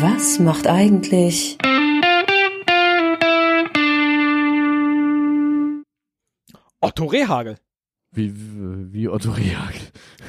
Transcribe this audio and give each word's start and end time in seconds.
Was 0.00 0.38
macht 0.38 0.66
eigentlich 0.66 1.56
Otto 6.80 7.06
Rehagel? 7.06 7.56
Wie, 8.12 8.32
wie, 8.92 9.08
Otto 9.08 9.32
Rehagel. 9.32 9.80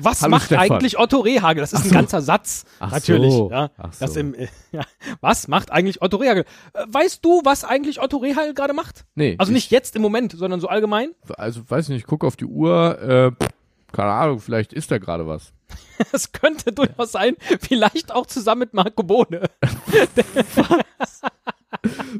Was 0.00 0.22
Hallo, 0.22 0.30
macht 0.30 0.46
Stefan. 0.46 0.70
eigentlich 0.70 0.98
Otto 0.98 1.18
Rehagel? 1.20 1.62
Das 1.62 1.72
ist 1.72 1.80
Ach 1.80 1.84
ein 1.84 1.88
so. 1.88 1.94
ganzer 1.94 2.22
Satz. 2.22 2.64
Ach 2.78 2.92
Natürlich. 2.92 3.32
so. 3.32 3.50
Ja, 3.50 3.70
Ach 3.76 3.94
das 3.98 4.14
so. 4.14 4.20
im, 4.20 4.34
äh, 4.34 4.46
ja. 4.72 4.82
Was 5.20 5.48
macht 5.48 5.72
eigentlich 5.72 6.00
Otto 6.00 6.18
Rehagel? 6.18 6.44
Äh, 6.74 6.84
Weißt 6.88 7.24
du, 7.24 7.40
was 7.44 7.64
eigentlich 7.64 8.00
Otto 8.00 8.18
Rehagel 8.18 8.54
gerade 8.54 8.72
macht? 8.74 9.04
Nee. 9.16 9.34
Also 9.38 9.50
ich- 9.50 9.54
nicht 9.54 9.70
jetzt 9.72 9.96
im 9.96 10.02
Moment, 10.02 10.32
sondern 10.32 10.60
so 10.60 10.68
allgemein? 10.68 11.10
Also, 11.36 11.62
weiß 11.68 11.88
nicht, 11.88 11.98
ich 11.98 12.06
gucke 12.06 12.26
auf 12.26 12.36
die 12.36 12.44
Uhr, 12.46 13.32
äh, 13.40 13.44
keine 13.92 14.12
Ahnung, 14.12 14.40
vielleicht 14.40 14.72
ist 14.72 14.90
da 14.90 14.98
gerade 14.98 15.26
was. 15.26 15.52
Es 16.12 16.32
könnte 16.32 16.72
durchaus 16.72 17.12
sein, 17.12 17.36
vielleicht 17.60 18.12
auch 18.12 18.26
zusammen 18.26 18.60
mit 18.60 18.74
Marco 18.74 19.04
Bode. 19.04 19.48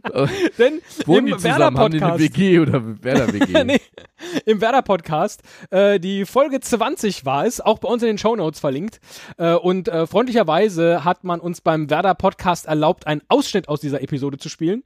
Denn 0.59 0.81
Wohnen 1.07 1.29
im 1.29 1.35
eine 1.35 1.43
Werder-Podcast, 1.43 2.19
WG 2.19 2.61
oder 2.61 3.03
Werder-WG? 3.03 3.65
nee, 3.65 3.81
im 4.45 4.61
Werder-Podcast, 4.61 5.43
äh, 5.71 6.01
die 6.01 6.25
Folge 6.25 6.61
20 6.61 7.25
war 7.25 7.47
es, 7.47 7.61
auch 7.61 7.79
bei 7.79 7.89
uns 7.89 8.03
in 8.03 8.09
den 8.09 8.19
Shownotes 8.19 8.61
verlinkt. 8.61 9.01
Äh, 9.39 9.55
und 9.55 9.89
äh, 9.89 10.07
freundlicherweise 10.07 11.05
hat 11.05 11.25
man 11.25 11.41
uns 11.41 11.61
beim 11.61 11.91
Werder-Podcast 11.91 12.67
erlaubt, 12.67 13.07
einen 13.07 13.23
Ausschnitt 13.29 13.69
aus 13.69 13.81
dieser 13.81 14.03
Episode 14.03 14.39
zu 14.39 14.49
spielen. 14.49 14.83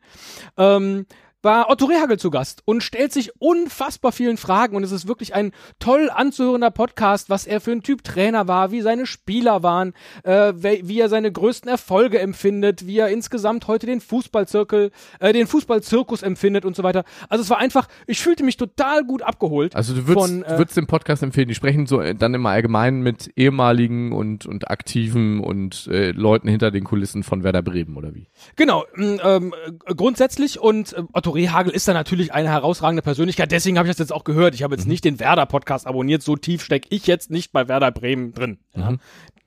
Ähm, 0.56 1.06
war 1.46 1.70
Otto 1.70 1.86
Rehagel 1.86 2.18
zu 2.18 2.30
Gast 2.30 2.62
und 2.64 2.82
stellt 2.82 3.12
sich 3.12 3.30
unfassbar 3.38 4.10
vielen 4.10 4.36
Fragen 4.36 4.74
und 4.74 4.82
es 4.82 4.91
ist 4.91 5.06
wirklich 5.06 5.32
ein 5.32 5.52
toll 5.78 6.10
anzuhörender 6.12 6.72
Podcast, 6.72 7.30
was 7.30 7.46
er 7.46 7.60
für 7.60 7.70
ein 7.70 7.84
Typ 7.84 8.02
Trainer 8.02 8.48
war, 8.48 8.72
wie 8.72 8.80
seine 8.80 9.06
Spieler 9.06 9.62
waren, 9.62 9.95
äh, 10.24 10.52
wie, 10.56 10.98
er 10.98 11.09
seine 11.09 11.30
größten 11.30 11.70
Erfolge 11.70 12.19
empfindet, 12.19 12.88
wie 12.88 12.98
er 12.98 13.10
insgesamt 13.10 13.69
heute 13.69 13.86
den 13.86 14.00
Fußballzirkel, 14.00 14.91
äh, 15.20 15.33
den 15.33 15.47
Fußballzirkus 15.47 16.24
empfindet 16.24 16.64
und 16.64 16.74
so 16.74 16.83
weiter. 16.83 17.05
Also 17.28 17.42
es 17.42 17.50
war 17.50 17.58
einfach, 17.58 17.86
ich 18.08 18.20
fühlte 18.20 18.42
mich 18.42 18.56
total 18.56 19.05
gut 19.05 19.22
abgeholt. 19.22 19.77
Also 19.77 19.94
du 19.94 20.08
würdest, 20.08 20.27
Von, 20.27 20.42
äh, 20.42 20.48
du 20.48 20.58
würdest 20.58 20.77
den 20.77 20.89
Podcast 20.89 21.22
empfehlen, 21.22 21.47
die 21.47 21.55
sprechen 21.55 21.86
so 21.86 22.00
äh, 22.00 22.17
dann 22.17 22.34
immer 22.34 22.50
allgemein 22.50 23.02
mit 23.02 23.30
ehemaligen 23.36 24.11
und, 24.11 24.47
und 24.47 24.69
aktiven 24.69 25.39
und 25.39 25.86
äh, 25.92 26.11
Leuten 26.11 26.48
hinter 26.48 26.72
den 26.72 26.83
Kulissen 26.83 27.22
von 27.22 27.44
Werder 27.44 27.62
Bremen 27.62 27.97
oder 27.97 28.17
wie? 28.17 28.27
Genau, 28.56 28.84
ähm, 28.98 29.55
äh, 29.86 29.94
grundsätzlich 29.94 30.58
und 30.58 30.92
äh, 30.92 31.02
Otto 31.12 31.36
Rehagel 31.37 31.73
ist 31.73 31.87
da 31.87 31.95
natürlich 31.95 32.33
eine 32.33 32.48
herausragende 32.48 33.03
Persönlichkeit, 33.03 33.53
deswegen 33.53 33.79
habe 33.79 33.89
ich 33.89 33.95
das 33.95 33.98
jetzt 33.98 34.12
auch 34.12 34.25
gehört. 34.25 34.55
Ich 34.55 34.62
habe 34.62 34.75
jetzt 34.75 34.87
nicht 34.87 35.05
den 35.05 35.20
Werder-Podcast 35.20 35.87
abonniert, 35.87 36.23
so 36.23 36.37
tief 36.37 36.65
stecke 36.65 36.89
ich 36.91 37.06
jetzt 37.06 37.31
nicht 37.31 37.53
bei 37.53 37.69
Werder 37.69 37.92
Bremen 37.92 38.33
drin. 38.33 38.59
Ja. 38.75 38.95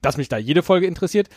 Dass 0.02 0.18
mich 0.18 0.30
da 0.30 0.38
jede 0.38 0.64
Folge 0.64 0.88
interessiert. 0.88 1.28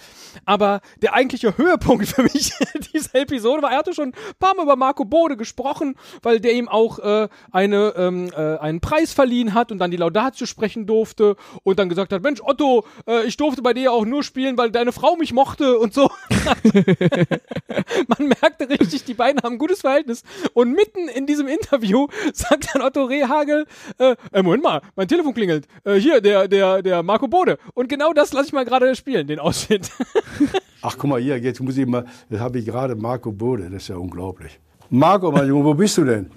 Aber 0.44 0.80
der 1.00 1.14
eigentliche 1.14 1.56
Höhepunkt 1.58 2.06
für 2.14 2.22
mich 2.22 2.52
dieser 2.92 3.14
Episode 3.16 3.62
war, 3.62 3.72
er 3.72 3.78
hatte 3.78 3.94
schon 3.94 4.08
ein 4.10 4.14
paar 4.38 4.54
Mal 4.54 4.64
über 4.64 4.76
Marco 4.76 5.04
Bode 5.04 5.36
gesprochen, 5.36 5.96
weil 6.22 6.40
der 6.40 6.54
ihm 6.54 6.68
auch 6.68 6.98
äh, 6.98 7.28
eine, 7.50 7.94
ähm, 7.96 8.30
äh, 8.32 8.58
einen 8.58 8.80
Preis 8.80 9.12
verliehen 9.12 9.54
hat 9.54 9.72
und 9.72 9.78
dann 9.78 9.90
die 9.90 9.96
Laudatio 9.96 10.46
sprechen 10.46 10.86
durfte 10.86 11.36
und 11.62 11.78
dann 11.78 11.88
gesagt 11.88 12.12
hat, 12.12 12.22
Mensch 12.22 12.40
Otto, 12.42 12.84
äh, 13.06 13.24
ich 13.24 13.36
durfte 13.36 13.62
bei 13.62 13.74
dir 13.74 13.92
auch 13.92 14.04
nur 14.04 14.22
spielen, 14.22 14.56
weil 14.58 14.70
deine 14.70 14.92
Frau 14.92 15.16
mich 15.16 15.32
mochte 15.32 15.78
und 15.78 15.94
so. 15.94 16.10
Man 18.08 18.28
merkte 18.28 18.68
richtig, 18.68 19.04
die 19.04 19.14
beiden 19.14 19.42
haben 19.42 19.54
ein 19.54 19.58
gutes 19.58 19.80
Verhältnis. 19.80 20.22
Und 20.54 20.72
mitten 20.72 21.08
in 21.08 21.26
diesem 21.26 21.48
Interview 21.48 22.08
sagt 22.32 22.74
dann 22.74 22.82
Otto 22.82 23.04
Rehagel, 23.04 23.66
äh, 23.98 24.16
äh 24.32 24.42
Moment 24.42 24.62
mal, 24.62 24.82
mein 24.96 25.08
Telefon 25.08 25.34
klingelt. 25.34 25.66
Äh, 25.84 25.94
hier, 25.94 26.20
der, 26.20 26.48
der, 26.48 26.82
der 26.82 27.02
Marco 27.02 27.28
Bode. 27.28 27.58
Und 27.74 27.88
genau 27.88 28.12
das 28.12 28.32
lasse 28.32 28.46
ich 28.48 28.51
mal 28.52 28.64
gerade 28.64 28.94
spielen, 28.94 29.26
den 29.26 29.38
Ausschnitt. 29.38 29.90
Ach, 30.82 30.96
guck 30.98 31.10
mal 31.10 31.20
hier, 31.20 31.38
jetzt 31.38 31.60
muss 31.60 31.76
ich 31.76 31.86
mal, 31.86 32.04
das 32.28 32.40
habe 32.40 32.58
ich 32.58 32.66
gerade 32.66 32.94
Marco 32.96 33.30
Bode, 33.30 33.64
das 33.70 33.82
ist 33.82 33.88
ja 33.88 33.96
unglaublich. 33.96 34.58
Marco, 34.90 35.30
mein 35.30 35.46
Junge, 35.46 35.64
wo 35.64 35.74
bist 35.74 35.96
du 35.98 36.04
denn? 36.04 36.30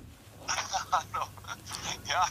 Hallo. 0.92 1.26
Ja, 2.08 2.26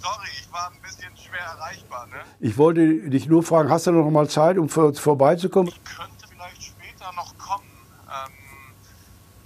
sorry, 0.00 0.28
ich 0.32 0.50
war 0.52 0.70
ein 0.70 0.80
bisschen 0.80 1.10
schwer 1.16 1.40
erreichbar. 1.40 2.06
Ne? 2.06 2.14
Ich 2.38 2.56
wollte 2.56 3.10
dich 3.10 3.28
nur 3.28 3.42
fragen, 3.42 3.68
hast 3.68 3.86
du 3.86 3.92
noch 3.92 4.08
mal 4.10 4.28
Zeit, 4.28 4.56
um 4.56 4.68
vor, 4.68 4.94
vorbeizukommen? 4.94 5.68
Ich 5.68 5.84
könnte 5.84 6.26
vielleicht 6.30 6.62
später 6.62 7.12
noch 7.14 7.36
kommen. 7.36 7.64
Ähm, 8.08 8.32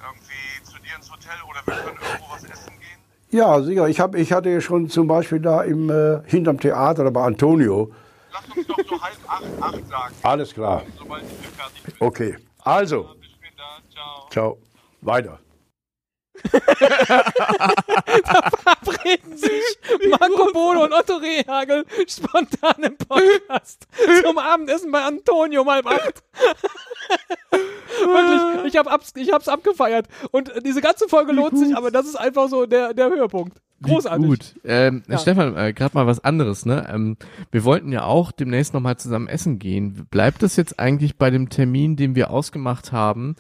irgendwie 0.01 0.63
zu 0.63 0.77
dir 0.83 0.97
ins 0.97 1.11
Hotel 1.11 1.35
oder 1.49 1.61
wir 1.67 1.83
können 1.83 1.99
irgendwo 1.99 2.33
was 2.33 2.45
essen 2.45 2.73
gehen. 2.79 3.01
Ja, 3.31 3.61
sicher. 3.63 3.89
Ich, 3.89 3.99
hab, 3.99 4.15
ich 4.15 4.33
hatte 4.33 4.51
ja 4.51 4.61
schon 4.61 4.89
zum 4.89 5.09
Beispiel 5.09 5.41
da 5.41 5.63
im, 5.63 5.91
äh, 5.91 6.21
hinterm 6.27 6.61
Theater 6.61 7.03
oder 7.03 7.11
bei 7.11 7.25
Antonio. 7.25 7.91
Lass 8.35 8.57
uns 8.57 8.67
doch 8.67 8.77
so 8.89 9.01
halb 9.01 9.17
acht, 9.29 9.45
acht 9.61 9.87
sagen, 9.89 10.15
Alles 10.23 10.53
klar. 10.53 10.83
sobald 10.99 11.23
ich 11.23 11.49
fertig 11.57 11.83
bin. 11.85 11.95
Okay. 12.01 12.37
Also, 12.65 13.15
Bis 13.21 13.31
später, 13.31 13.63
ciao. 13.93 14.29
ciao. 14.29 14.59
Weiter. 15.03 15.39
Reden 19.05 19.37
sich 19.37 19.79
Marco 20.11 20.51
Bode 20.53 20.81
und 20.81 20.93
Otto 20.93 21.15
Rehagel 21.17 21.85
spontan 22.09 22.83
im 22.83 22.97
Podcast 22.97 23.87
zum 24.25 24.39
Abendessen 24.39 24.91
bei 24.91 25.03
Antonio 25.03 25.61
um 25.63 25.71
halb 25.71 25.87
acht. 25.87 26.25
Wirklich, 28.01 28.73
ich, 28.73 28.77
hab 28.77 28.91
abs, 28.91 29.13
ich 29.15 29.33
hab's 29.33 29.47
abgefeiert. 29.47 30.09
Und 30.33 30.53
diese 30.65 30.81
ganze 30.81 31.09
Folge 31.09 31.31
lohnt 31.33 31.57
sich, 31.57 31.77
aber 31.77 31.93
das 31.93 32.07
ist 32.07 32.17
einfach 32.17 32.49
so 32.49 32.67
der, 32.67 32.95
der 32.95 33.11
Höhepunkt. 33.11 33.61
Großartig. 33.83 34.27
Gut. 34.27 34.55
Ähm, 34.65 35.03
Ja. 35.09 35.19
Stefan, 35.19 35.57
äh, 35.57 35.73
gerade 35.73 35.95
mal 35.95 36.07
was 36.07 36.23
anderes, 36.25 36.65
ne? 36.65 36.87
Ähm, 36.93 37.17
wir 37.51 37.65
wollten 37.65 37.93
ja 37.93 38.05
auch 38.05 38.33
demnächst 38.33 38.73
nochmal 38.75 38.97
zusammen 38.97 39.29
essen 39.29 39.59
gehen. 39.59 40.07
Bleibt 40.11 40.43
das 40.43 40.57
jetzt 40.57 40.79
eigentlich 40.79 41.17
bei 41.19 41.31
dem 41.31 41.49
Termin, 41.51 41.97
den 41.97 42.15
wir 42.15 42.31
ausgemacht 42.31 42.93
haben, 42.93 43.37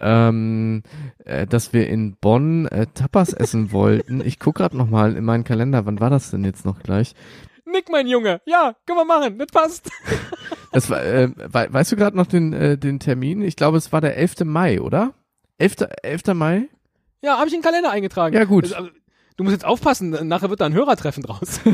ähm, 0.00 0.82
äh, 1.24 1.46
dass 1.46 1.72
wir 1.72 1.88
in 1.88 2.16
Bonn 2.20 2.66
äh, 2.66 2.86
Tapas 2.92 3.32
essen 3.32 3.72
wollten? 3.72 4.20
Ich 4.20 4.38
guck 4.38 4.56
gerade 4.56 4.76
nochmal 4.76 5.16
in 5.16 5.24
meinen 5.24 5.44
Kalender, 5.44 5.86
wann 5.86 6.00
war 6.00 6.10
das 6.10 6.30
denn 6.30 6.44
jetzt 6.44 6.64
noch 6.66 6.80
gleich? 6.82 7.14
Nick, 7.64 7.88
mein 7.90 8.06
Junge. 8.06 8.40
Ja, 8.46 8.74
können 8.86 8.98
wir 8.98 9.04
machen. 9.04 9.38
Das 9.38 9.48
passt. 9.48 9.90
Das 10.72 10.90
war, 10.90 11.02
äh, 11.02 11.30
wei- 11.36 11.72
weißt 11.72 11.92
du 11.92 11.96
gerade 11.96 12.14
noch 12.18 12.26
den, 12.26 12.52
äh, 12.52 12.76
den 12.76 12.98
Termin? 13.00 13.40
Ich 13.40 13.56
glaube, 13.56 13.78
es 13.78 13.92
war 13.94 14.02
der 14.02 14.18
11. 14.18 14.44
Mai, 14.44 14.78
oder? 14.82 15.14
11. 15.56 15.76
11. 16.02 16.34
Mai? 16.34 16.68
Ja, 17.22 17.38
habe 17.38 17.46
ich 17.48 17.54
in 17.54 17.60
den 17.60 17.64
Kalender 17.64 17.90
eingetragen. 17.90 18.34
Ja, 18.36 18.44
gut. 18.44 18.64
Das, 18.64 18.72
aber, 18.74 18.90
Du 19.36 19.44
musst 19.44 19.52
jetzt 19.52 19.66
aufpassen, 19.66 20.10
nachher 20.28 20.48
wird 20.48 20.60
da 20.60 20.66
ein 20.66 20.72
Hörertreffen 20.72 21.22
draus. 21.22 21.60